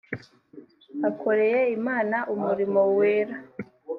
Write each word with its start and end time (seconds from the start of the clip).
akoreye 1.09 1.59
imana 1.77 2.17
umurimo 2.33 2.79
wera 2.97 3.35